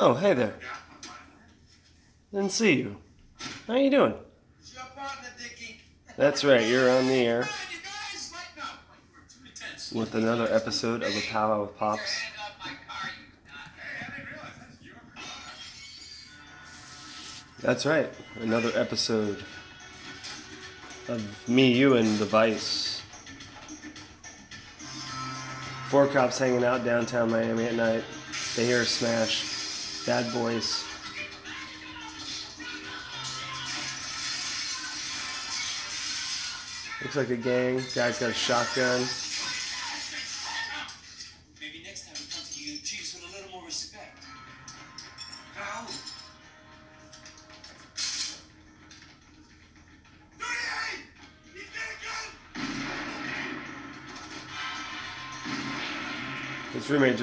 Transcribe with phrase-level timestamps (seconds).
[0.00, 0.54] Oh, hey there.
[2.32, 2.96] Didn't see you.
[3.66, 4.14] How you doing?
[6.16, 7.48] That's right, you're on the air
[9.92, 12.20] with another episode of A Powwow with Pops.
[17.60, 18.08] That's right,
[18.40, 19.42] another episode
[21.08, 23.02] of me, you, and the Vice.
[25.88, 28.04] Four cops hanging out downtown Miami at night.
[28.54, 29.57] They hear a smash.
[30.08, 30.86] Bad boys.
[37.02, 37.82] Looks like a gang.
[37.94, 39.02] Guy's got a shotgun.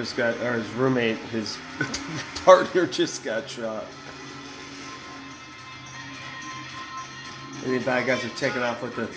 [0.06, 1.58] Just got, or his roommate, his
[2.46, 3.86] partner just got shot.
[7.64, 9.10] And the bad guys are taking off with the.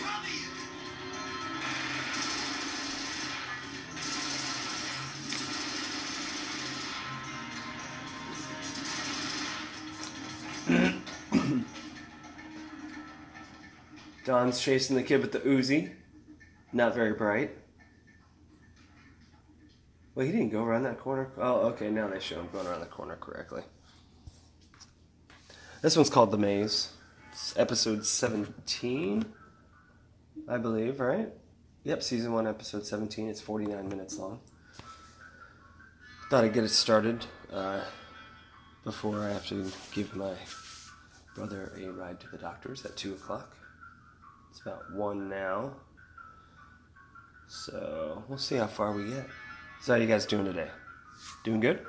[14.25, 15.93] Don's chasing the kid with the Uzi.
[16.73, 17.68] Not very bright.
[20.19, 21.31] Well, he didn't go around that corner.
[21.39, 21.91] Oh, okay.
[21.91, 23.63] Now they show him going around the corner correctly.
[25.81, 26.91] This one's called The Maze.
[27.31, 29.25] It's episode 17,
[30.49, 31.29] I believe, right?
[31.85, 33.29] Yep, season 1, episode 17.
[33.29, 34.41] It's 49 minutes long.
[36.31, 37.83] Thought I'd get it started uh,
[38.83, 40.35] before I have to give my
[41.37, 43.55] brother a ride to the doctor's at 2 o'clock.
[44.51, 45.77] It's about 1 now.
[47.47, 49.29] So we'll see how far we get.
[49.81, 50.69] So how you guys doing today?
[51.45, 51.87] Doing good?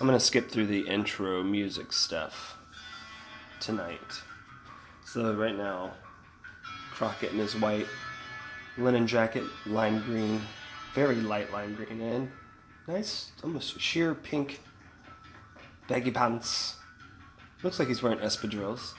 [0.00, 2.56] I'm gonna skip through the intro music stuff
[3.60, 4.22] tonight.
[5.04, 5.92] So right now,
[6.92, 7.86] Crockett in his white
[8.78, 10.40] linen jacket, lime green,
[10.94, 12.30] very light lime green, and
[12.88, 14.60] nice, almost sheer pink
[15.86, 16.76] baggy pants.
[17.62, 18.94] Looks like he's wearing espadrilles.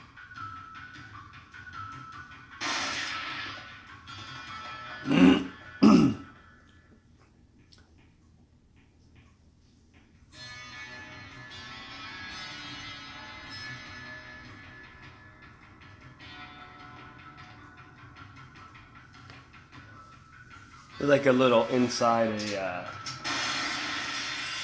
[21.08, 22.86] Like a little inside a, uh,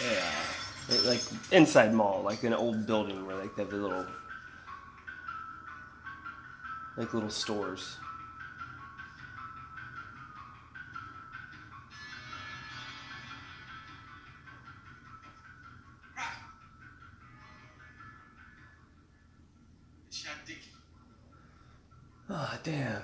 [0.03, 1.21] a uh, like
[1.51, 4.05] inside mall, like an old building where like they have the little,
[6.97, 7.97] like little stores.
[22.29, 23.01] Oh damn!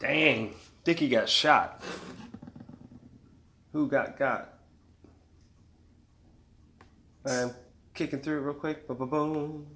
[0.00, 1.82] Dang, Dickie got shot.
[3.72, 4.54] Who got got?
[7.24, 7.52] I'm
[7.94, 8.88] kicking through it real quick.
[8.88, 9.66] Boom, boom, boom,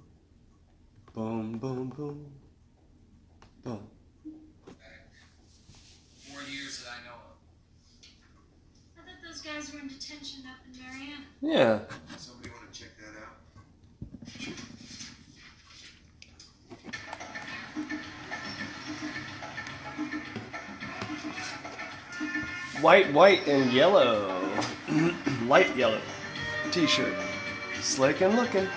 [1.13, 2.25] boom, boom, boom,
[3.63, 3.87] boom.
[6.31, 7.37] More years that I know of.
[8.97, 11.25] I thought those guys were in detention up in Marianna.
[11.39, 11.79] Yeah.
[12.17, 12.44] Somebody
[22.85, 24.29] White, white, and yellow.
[25.47, 25.99] Light yellow
[26.69, 27.15] t shirt.
[27.81, 28.67] Slick and looking.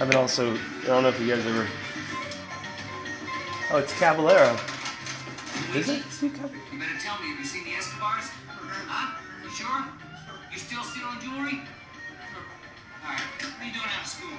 [0.00, 1.66] I've been also, I don't know if you guys ever.
[3.70, 4.56] Oh, it's Caballero.
[5.74, 6.02] Is it?
[6.04, 6.58] Steve Caballero?
[6.72, 8.30] You better tell me, have you seen the Escobars?
[8.48, 9.20] Huh?
[9.44, 9.84] You sure?
[10.50, 11.60] You still stealing jewelry?
[13.04, 14.32] Alright, what are you doing out of school?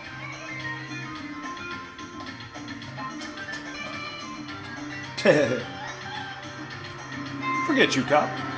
[7.68, 8.49] Forget you, cop.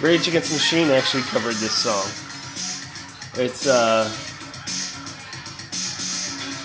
[0.00, 2.06] Rage Against the Machine actually covered this song.
[3.34, 4.08] It's uh,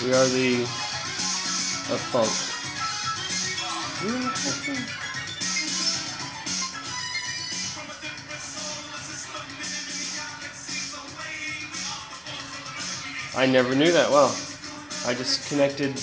[0.04, 0.62] we are the
[1.92, 2.30] of funk.
[13.36, 14.12] I never knew that.
[14.12, 14.30] Well,
[15.08, 15.96] I just connected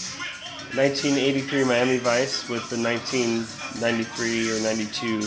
[0.75, 5.21] 1983 Miami Vice with the 1993 or 92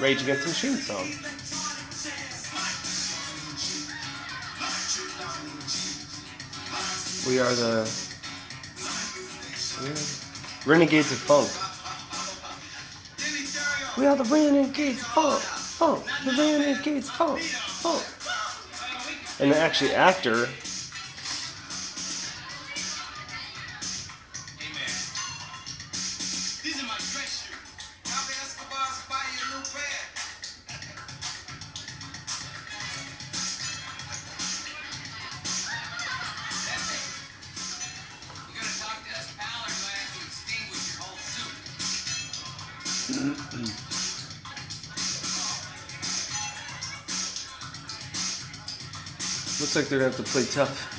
[0.00, 1.39] Rage Against the Machine song.
[7.26, 7.88] We are the
[10.66, 11.50] renegades of funk.
[13.98, 18.02] We are the renegades of funk, funk, the renegades of funk, funk.
[19.38, 20.48] And the actually actor
[49.70, 50.96] looks like they're gonna have to play tough.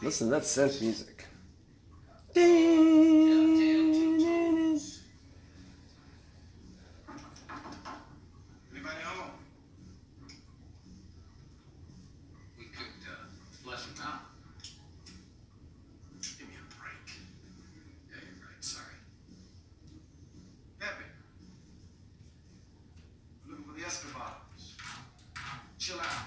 [0.00, 1.26] Listen, that's synth music.
[2.36, 2.54] Anybody
[9.02, 9.30] home?
[12.56, 13.26] We could uh,
[13.64, 14.20] flush him out.
[16.38, 17.10] Give me a break.
[18.08, 18.62] Yeah, you're right.
[18.64, 18.94] Sorry.
[20.78, 21.04] Pepe.
[23.44, 24.76] I'm looking for the Escobars.
[25.78, 26.26] Chill out.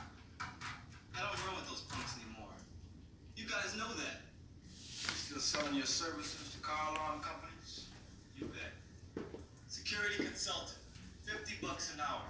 [1.15, 2.51] I don't roll with those punks anymore.
[3.35, 4.21] You guys know that.
[4.69, 7.85] You still selling your services to car alarm companies?
[8.33, 8.73] You bet.
[9.67, 10.81] Security consultant.
[11.29, 12.25] 50 bucks an hour.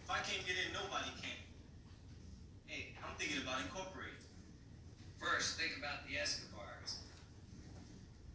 [0.00, 1.36] If I can't get in, nobody can.
[2.64, 4.24] Hey, I'm thinking about incorporating.
[5.20, 7.04] First, think about the Escobars.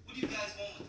[0.05, 0.80] What do you guys want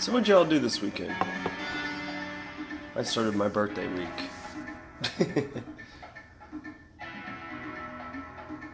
[0.00, 1.14] So what'd y'all do this weekend?
[2.96, 4.08] I started my birthday week.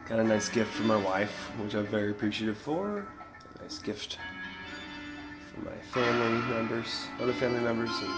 [0.08, 3.08] Got a nice gift from my wife, which I'm very appreciative for.
[3.58, 4.18] A nice gift
[5.52, 8.14] from my family members, other family members, and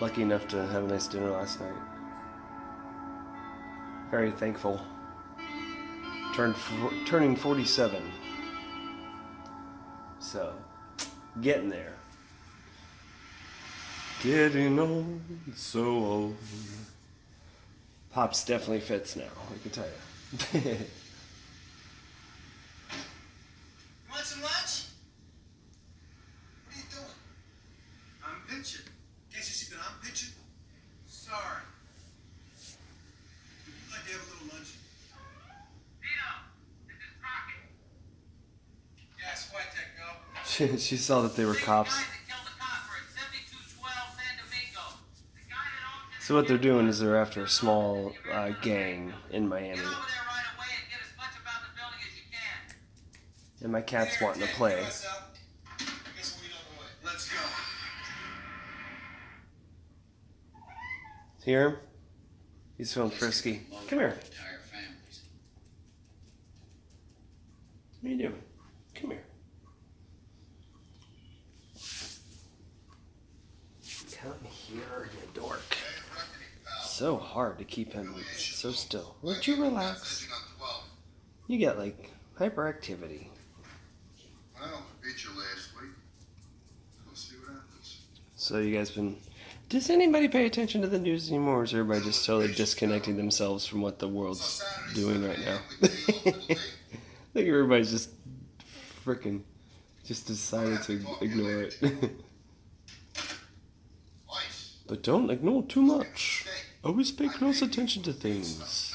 [0.00, 1.76] lucky enough to have a nice dinner last night.
[4.10, 4.80] Very thankful.
[6.34, 8.02] Turned four, turning 47.
[10.18, 10.54] So,
[11.40, 11.92] getting there.
[14.22, 15.20] Getting old,
[15.54, 16.36] so old.
[18.12, 19.86] Pops definitely fits now, I can tell
[20.64, 20.76] you.
[22.94, 24.86] You want some lunch?
[26.66, 27.18] What are you doing?
[28.22, 28.86] I'm pitching.
[29.32, 30.30] Can't you see that I'm pitching?
[31.08, 31.66] Sorry.
[33.66, 34.78] Would you like to have a little lunch?
[35.98, 36.30] Dino,
[36.86, 37.66] this is Crockett.
[39.18, 40.06] Yeah, Switek, go.
[40.54, 41.96] She, she saw that they were cops.
[41.96, 44.84] Guys that killed the copper at 7212 San Domingo.
[45.34, 48.50] The guy that owns this So what they're doing is they're after a small uh,
[48.62, 49.96] gang in Miami, Get over there
[50.30, 53.64] right away and get as much about the building as you can.
[53.64, 54.74] and my cat's wanting to play.
[54.78, 55.04] I guess
[56.40, 57.04] we don't know it.
[57.04, 57.36] Let's go.
[61.44, 61.76] Hear him?
[62.78, 63.62] He's feeling frisky.
[63.88, 64.16] Come here.
[68.00, 68.42] What are you doing?
[68.94, 69.23] Come here.
[74.74, 75.76] Come here, you dork.
[76.82, 79.14] So hard to keep him so still.
[79.22, 80.26] Would you relax?
[81.46, 83.28] You get like hyperactivity.
[84.58, 85.90] Well, the hit you last week.
[87.06, 88.00] We'll see what happens.
[88.34, 89.16] So you guys been?
[89.68, 91.60] Does anybody pay attention to the news anymore?
[91.60, 95.58] Or is everybody just totally disconnecting themselves from what the world's doing right now?
[95.82, 96.56] I
[97.32, 98.10] think everybody's just
[99.04, 99.42] freaking
[100.04, 101.78] just decided to ignore it.
[104.94, 106.46] But don't ignore too much.
[106.84, 108.94] Always pay close attention to things.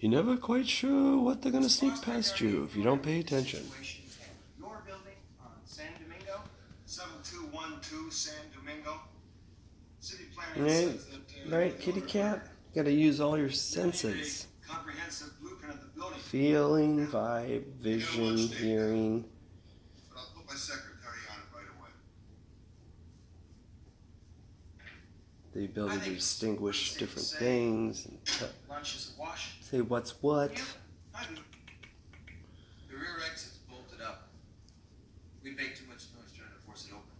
[0.00, 3.64] You're never quite sure what they're gonna sneak past you if you don't pay attention.
[4.58, 6.42] Your building on San Domingo?
[6.84, 9.00] 7212 San Domingo.
[9.98, 10.98] City planning
[11.48, 12.46] Right, right, kitty cat.
[12.74, 14.46] Gotta use all your senses.
[16.18, 19.24] Feeling, vibe, vision, hearing.
[20.10, 21.88] But I'll put my secretary on it right away.
[25.58, 29.56] The ability to distinguish different things and t- Lunch is a wash.
[29.60, 30.52] say what's what.
[31.12, 31.24] I.
[32.88, 34.28] The rear exit's bolted up.
[35.42, 37.10] We make too much noise trying to force it open.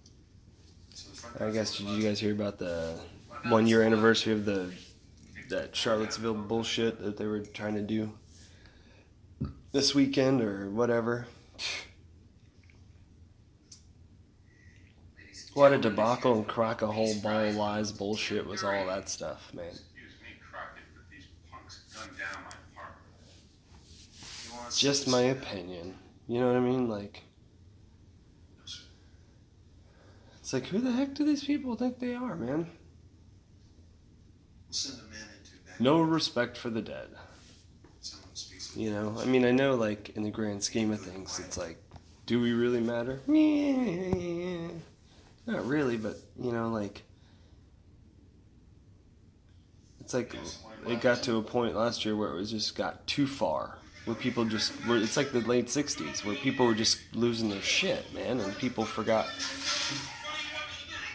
[0.95, 3.01] So the front I guess did you guys hear about the
[3.49, 4.73] one year anniversary of the
[5.49, 8.13] that Charlottesville bullshit that they were trying to do
[9.73, 11.27] this weekend or whatever?
[15.19, 18.87] Ladies and What a debacle and crack a whole ball of lies bullshit was all
[18.87, 19.67] that stuff, man.
[19.67, 23.05] Excuse me, Crockett, but these punks gunned down my apartment.
[24.47, 25.95] you want Just my opinion.
[26.29, 26.89] You know what I mean?
[26.89, 27.25] Like
[30.49, 32.71] It's like who the heck do these people think they are, man?
[34.67, 35.79] We'll send a man into that.
[35.79, 37.09] No respect for the dead.
[38.75, 41.77] You know, I mean, I know, like, in the grand scheme of things, it's like,
[42.25, 43.21] do we really matter?
[45.49, 47.05] Not really, but, you know, like,
[49.99, 50.37] it's like,
[50.87, 53.79] it got to a point last year where it was just got too far.
[54.05, 57.63] Where people just were, it's like the late 60s, where people were just losing their
[57.63, 59.27] shit, man, and people forgot,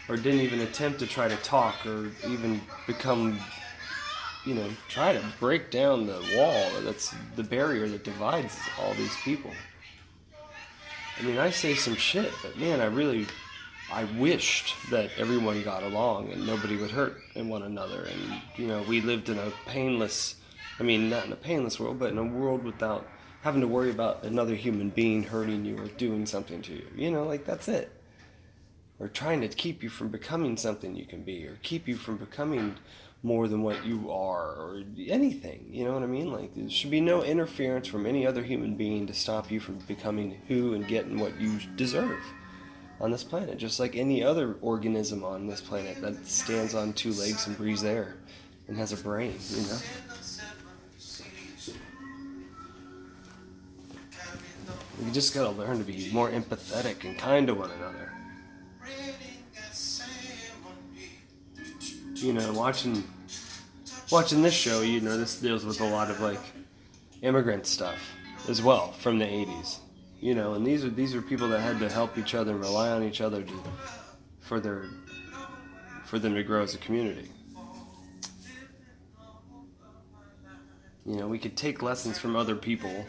[0.08, 3.38] or didn't even attempt to try to talk or even become
[4.44, 9.16] you know, try to break down the wall that's the barrier that divides all these
[9.24, 9.50] people.
[11.18, 13.26] I mean, I say some shit, but man, I really,
[13.92, 18.04] I wished that everyone got along and nobody would hurt in one another.
[18.04, 20.36] And, you know, we lived in a painless,
[20.80, 23.06] I mean, not in a painless world, but in a world without
[23.42, 26.86] having to worry about another human being hurting you or doing something to you.
[26.96, 27.92] You know, like that's it.
[28.98, 32.16] Or trying to keep you from becoming something you can be, or keep you from
[32.16, 32.76] becoming
[33.24, 36.90] more than what you are or anything you know what i mean like there should
[36.90, 40.86] be no interference from any other human being to stop you from becoming who and
[40.86, 42.22] getting what you deserve
[43.00, 47.12] on this planet just like any other organism on this planet that stands on two
[47.12, 48.16] legs and breathes air
[48.68, 49.78] and has a brain you know
[55.04, 58.14] we just gotta learn to be more empathetic and kind to one another
[62.24, 63.04] you know, watching
[64.10, 66.40] watching this show, you know, this deals with a lot of like
[67.22, 67.98] immigrant stuff
[68.48, 69.78] as well from the '80s.
[70.24, 72.60] You know, and these are these are people that had to help each other and
[72.60, 73.52] rely on each other to
[74.40, 74.86] for their
[76.06, 77.28] for them to grow as a community.
[81.04, 83.04] You know, we could take lessons from other people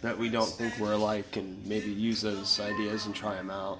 [0.00, 3.78] that we don't think we're alike and maybe use those ideas and try them out.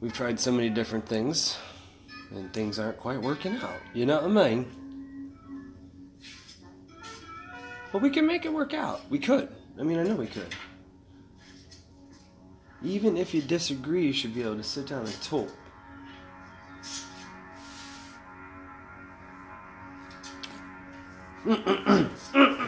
[0.00, 1.58] We've tried so many different things
[2.30, 3.80] and things aren't quite working out.
[3.92, 5.32] You know what I mean?
[7.92, 9.00] But we can make it work out.
[9.10, 9.48] We could.
[9.78, 10.54] I mean, I know we could.
[12.82, 15.48] Even if you disagree, you should be able to sit down and talk.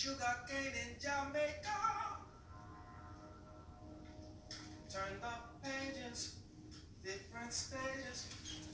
[0.00, 1.76] sugar cane in Jamaica.
[4.88, 6.36] Turn the pages,
[7.04, 8.24] different stages.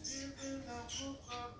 [0.04, 1.55] Living the book of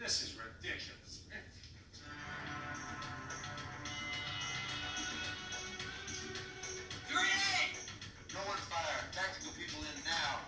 [0.00, 1.20] This is ridiculous.
[7.12, 7.76] Grenade!
[8.32, 9.04] No one fire.
[9.12, 10.40] Tactical people in now.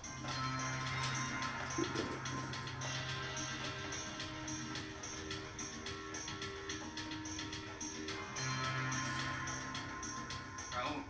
[10.73, 11.05] Raul.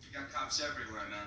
[0.00, 1.25] You got cops everywhere, man.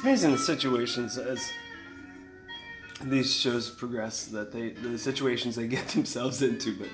[0.00, 1.52] It's amazing the situations as
[3.02, 6.88] these shows progress that they the situations they get themselves into, but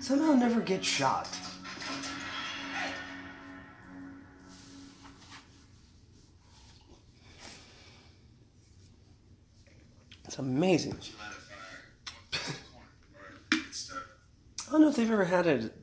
[0.00, 1.28] somehow never get shot.
[10.24, 10.92] It's amazing.
[11.02, 12.56] You light a fire.
[13.14, 14.08] Alright, get started.
[14.68, 15.81] I don't know if they've ever had it.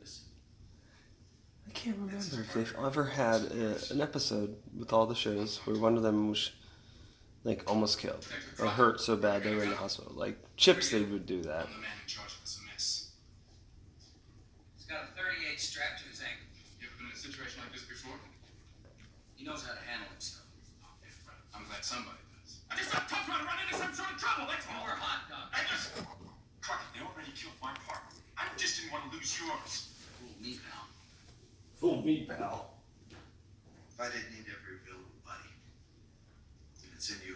[2.50, 5.78] I can't remember if they've ever had a, an episode with all the shows where
[5.78, 6.52] one of them was
[7.44, 8.26] like almost killed
[8.60, 10.14] or hurt so bad they were in the hospital.
[10.16, 11.70] Like Chips, they would do that.
[11.70, 13.12] The man in charge of this mess.
[14.78, 16.50] He's got a 38 strapped to his ankle.
[16.82, 18.18] You ever been in a situation like this before?
[19.38, 20.50] He knows how to handle himself.
[21.54, 22.66] I'm glad somebody does.
[22.74, 24.50] I just got tough trying to run into some sort of trouble.
[24.50, 24.82] That's all.
[24.82, 25.54] More hot dog.
[25.54, 25.94] I just.
[26.66, 28.10] Crockett, they already killed my partner.
[28.36, 29.94] I just didn't want to lose yours.
[30.18, 30.89] Fool me, pal.
[31.80, 32.74] Fool me, pal.
[33.98, 35.48] I didn't need every available body,
[36.92, 37.36] I'd send you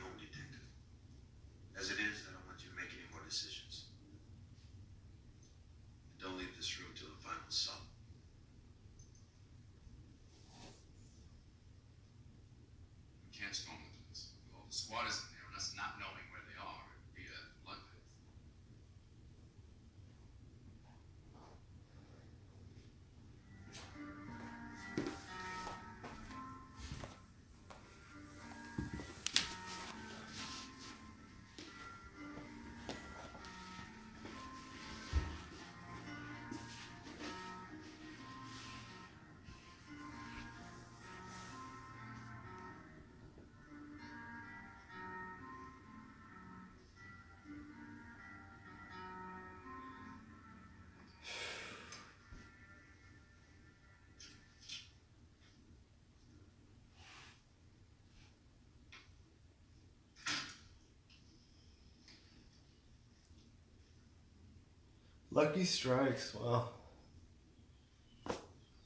[65.34, 66.36] Lucky strikes.
[66.36, 66.69] Wow.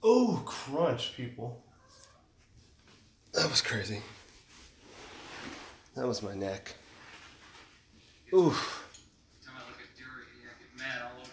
[0.02, 1.62] Oh, crunch, people.
[3.34, 4.02] That was crazy.
[5.96, 6.76] That was my neck.
[8.34, 8.86] Oof.
[9.42, 11.32] Every time I look at Dury, I get mad all over.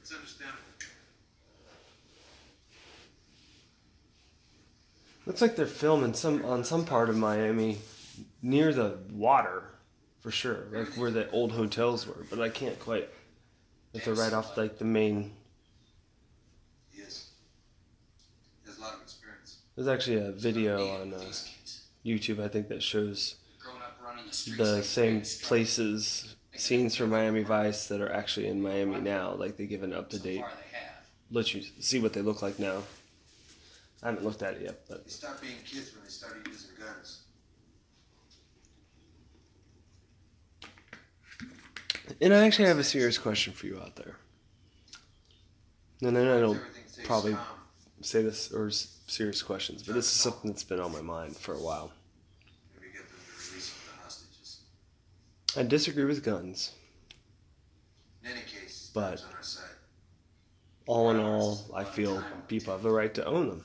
[0.00, 0.58] It's understandable.
[5.24, 7.78] Looks like they're filming some on some part of Miami
[8.42, 9.70] near the water,
[10.22, 12.24] for sure, like where the old hotels were.
[12.30, 13.08] But I can't quite.
[13.92, 15.32] If they're right off like the main.
[16.90, 17.28] He has
[18.78, 19.58] a lot of experience.
[19.76, 21.20] There's actually a video on uh.
[22.04, 23.36] YouTube, I think, that shows
[24.56, 29.34] the same places, scenes from Miami Vice that are actually in Miami now.
[29.34, 30.44] Like they give an up to date,
[31.30, 32.82] let you see what they look like now.
[34.02, 36.70] I haven't looked at it yet, but They stop being kids when they started using
[36.76, 37.20] guns.
[42.20, 44.16] And I actually have a serious question for you out there.
[46.02, 46.60] And then I don't
[47.04, 47.36] probably
[48.00, 51.54] say this or serious questions, but this is something that's been on my mind for
[51.54, 51.92] a while.
[52.80, 54.60] Maybe get them to release the hostages.
[55.56, 56.72] I disagree with guns.
[58.24, 59.68] Case, But- time's on our side.
[60.86, 63.64] All in all, I feel people have the right to own them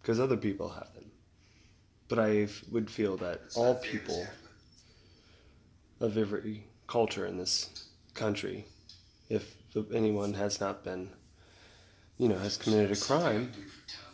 [0.00, 1.10] because other people have them.
[2.08, 4.26] But I would feel that all people
[6.00, 8.66] of every culture in this country,
[9.30, 9.56] if
[9.94, 11.08] anyone has not been,
[12.18, 13.50] you know, has committed a crime,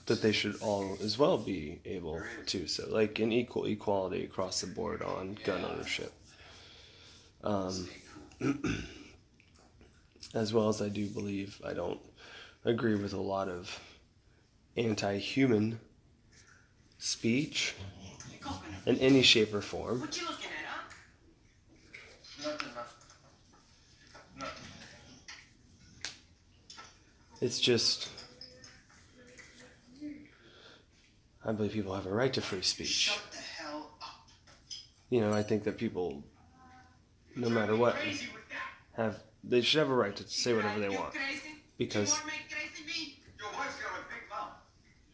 [0.06, 2.68] that they should all as well be able to.
[2.68, 6.12] So, like an equal equality across the board on gun ownership.
[7.42, 7.88] Um,
[10.34, 12.00] as well as I do believe I don't
[12.64, 13.80] agree with a lot of
[14.76, 15.80] anti-human
[16.98, 17.74] speech
[18.86, 20.00] in any shape or form.
[20.00, 22.50] What you looking at, huh?
[22.50, 22.84] Nothing, man.
[24.38, 24.64] Nothing.
[27.40, 28.08] It's just
[31.44, 32.88] I believe people have a right to free speech.
[32.88, 34.26] Shut the hell up.
[35.08, 36.24] You know, I think that people
[37.36, 39.02] no matter what Crazy with that.
[39.02, 41.14] have they should have a right to say whatever they want
[41.78, 43.18] because You wanna make crazy me?
[43.38, 44.58] Your wife's got a big mouth.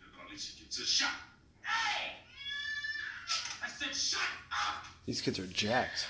[0.01, 1.11] You're gonna let you get a shot.
[1.63, 2.13] Hey!
[3.63, 4.87] I said shut up!
[5.05, 6.07] these kids are jacked.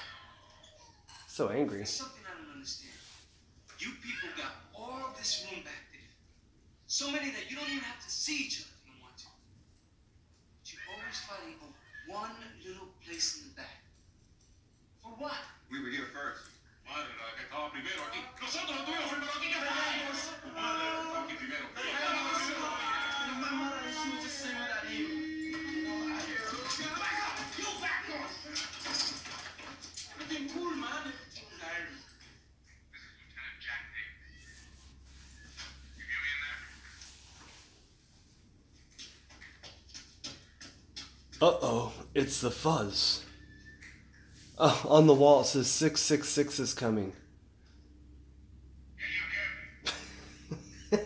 [1.26, 1.84] So angry.
[1.84, 2.92] Something I don't understand.
[3.80, 5.83] You people got all this room back.
[6.94, 9.18] So many that you don't even have to see each other if you don't want
[9.18, 9.26] to.
[9.26, 11.74] But you're always fighting over
[12.06, 12.30] one
[12.62, 13.82] little place in the back.
[15.02, 15.42] For what?
[15.74, 16.54] We were here first.
[16.86, 18.22] Madre, la que estaba primero aquí.
[18.38, 19.50] Nosotros estuvimos primero aquí.
[19.50, 20.18] ¿Qué traemos?
[20.38, 21.02] Tu ah.
[21.10, 21.66] madre aquí primero.
[21.74, 22.33] Ah.
[41.44, 43.22] Uh oh, it's the fuzz.
[44.56, 47.12] Oh, on the wall it says 666 is coming.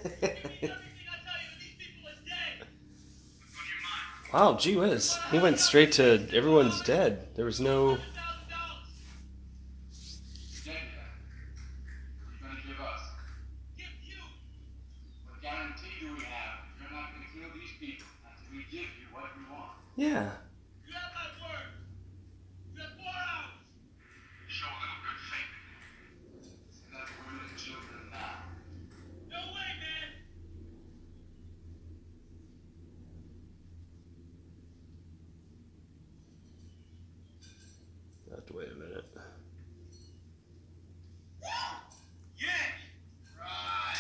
[4.32, 5.16] Wow, gee whiz.
[5.32, 7.34] He went straight to everyone's dead.
[7.34, 7.96] There was no.
[7.96, 7.98] $100,000.
[10.66, 11.08] Dead guy.
[12.38, 13.00] What are you gonna give us?
[13.78, 14.20] Give you.
[15.26, 16.60] What guarantee do we have?
[16.78, 19.87] You're not gonna kill these people until we give you what we want.
[19.98, 20.30] Yeah.
[20.86, 21.74] You have my word.
[22.72, 23.50] You have four hours.
[24.46, 25.50] Show a little good faith.
[26.70, 27.08] Send out
[27.50, 28.46] the children now.
[29.28, 30.08] No way, man.
[38.30, 39.04] I have to wait a minute.
[41.42, 42.54] Yeah!
[43.40, 43.98] Right.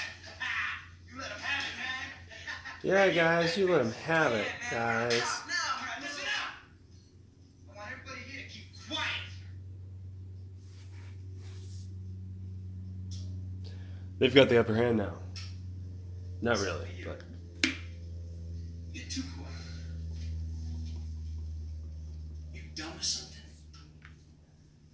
[1.10, 2.06] you let him have it, man.
[2.84, 5.18] Yeah, guys, you let him have it, guys.
[5.18, 5.58] Now, now,
[6.00, 7.72] listen up.
[7.72, 9.26] I want everybody here to keep quiet.
[14.18, 15.14] They've got the upper hand now.
[16.40, 17.20] Not really, but.
[18.92, 19.52] You're too quiet.
[22.52, 23.42] You dumb or something?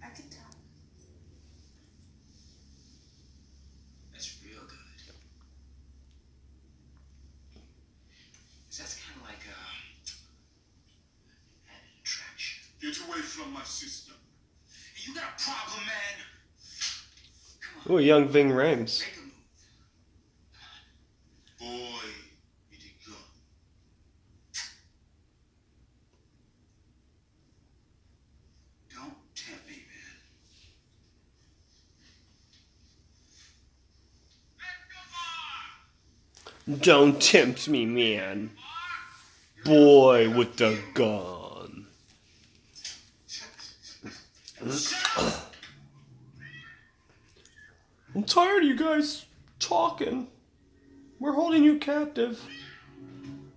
[0.03, 0.43] I can tell.
[4.11, 4.77] That's real good.
[8.69, 10.11] 'Cause that's kind of like uh,
[11.69, 12.63] an attraction.
[12.81, 14.11] Get away from my sister.
[14.67, 16.25] Hey, you got a problem, man.
[17.61, 18.99] Come on, Oh, young Ving Rhames.
[18.99, 19.31] make a move.
[21.59, 22.07] Boy,
[22.71, 23.15] you did good.
[28.93, 29.85] Don't tempt me,
[36.67, 36.74] man.
[36.85, 38.51] Don't tempt me, man.
[39.63, 41.87] Boy with the gun.
[48.13, 49.25] I'm tired of you guys
[49.57, 50.27] talking.
[51.19, 52.39] We're holding you captive.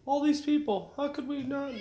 [0.06, 0.94] All these people.
[0.96, 1.74] How could we not?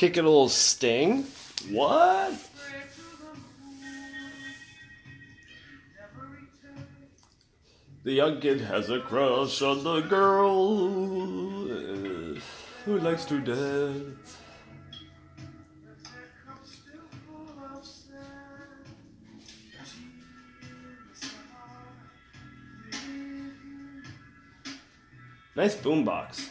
[0.00, 1.26] Kick it a little sting?
[1.68, 2.32] What?
[8.04, 12.40] The young kid has a crush on the girl uh,
[12.86, 14.38] who likes to dance.
[25.54, 26.49] Nice boombox.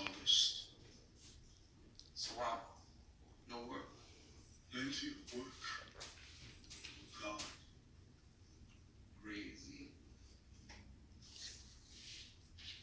[0.00, 0.64] August.
[2.14, 2.58] So wow.
[3.50, 3.88] No work.
[4.72, 5.46] Plenty of work.
[7.22, 7.42] God.
[9.24, 9.88] Crazy.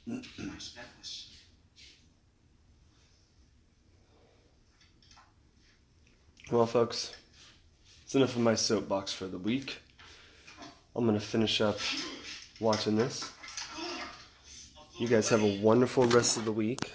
[0.07, 1.29] That was.
[6.51, 7.15] Well, folks,
[8.03, 9.77] it's enough of my soapbox for the week.
[10.95, 11.77] I'm gonna finish up
[12.59, 13.31] watching this.
[14.99, 16.91] You guys have a wonderful rest of the week.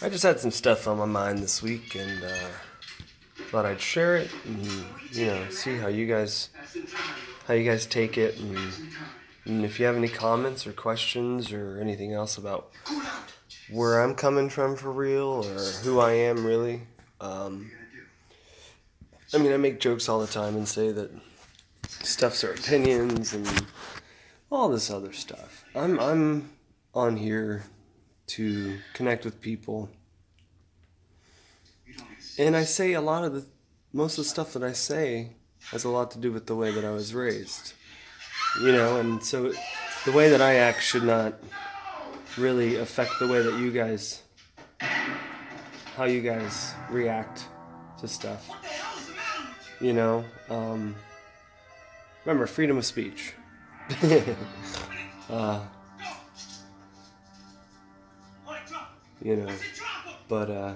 [0.00, 2.48] I just had some stuff on my mind this week and uh,
[3.50, 4.64] thought I'd share it and
[5.10, 6.48] you know see how you guys
[7.46, 8.58] how you guys take it and,
[9.44, 12.72] and if you have any comments or questions or anything else about
[13.70, 16.84] where I'm coming from for real or who I am really.
[17.20, 17.70] Um,
[19.34, 21.10] I mean, I make jokes all the time and say that
[21.86, 23.46] stuff's our opinions and
[24.52, 25.64] all this other stuff.
[25.74, 26.50] I'm I'm
[26.94, 27.64] on here
[28.28, 29.88] to connect with people,
[32.38, 33.44] and I say a lot of the
[33.92, 35.30] most of the stuff that I say
[35.70, 37.74] has a lot to do with the way that I was raised.
[38.60, 39.52] You know, and so
[40.04, 41.34] the way that I act should not
[42.36, 44.22] really affect the way that you guys
[45.96, 47.46] how you guys react
[48.00, 48.48] to stuff
[49.80, 50.94] you know um,
[52.24, 53.34] remember freedom of speech
[55.30, 55.60] uh,
[59.22, 59.52] you know
[60.28, 60.74] but uh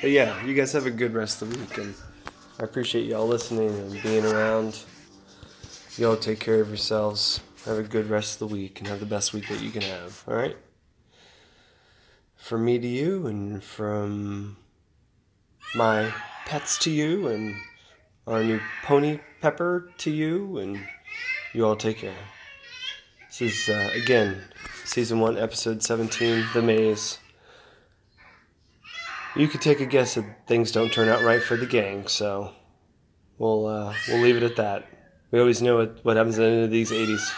[0.00, 1.94] but yeah you guys have a good rest of the week and
[2.60, 4.78] i appreciate y'all listening and being around
[5.96, 9.06] y'all take care of yourselves have a good rest of the week and have the
[9.06, 10.22] best week that you can have.
[10.28, 10.56] All right?
[12.36, 14.58] From me to you and from
[15.74, 16.12] my
[16.44, 17.56] pets to you and
[18.26, 20.78] our new pony Pepper to you and
[21.54, 22.12] you all take care.
[23.28, 24.42] This is, uh, again,
[24.84, 27.18] season 1, episode 17, The Maze.
[29.36, 32.52] You could take a guess that things don't turn out right for the gang, so
[33.38, 34.86] we'll, uh, we'll leave it at that.
[35.30, 37.32] We always know what, what happens at the end of these 80s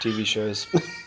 [0.00, 0.64] TV shows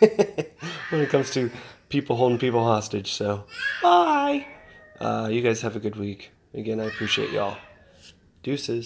[0.90, 1.50] when it comes to
[1.90, 3.12] people holding people hostage.
[3.14, 3.46] So,
[3.82, 4.46] bye.
[5.00, 6.32] Uh, you guys have a good week.
[6.54, 7.58] Again, I appreciate y'all.
[8.44, 8.78] Deuces.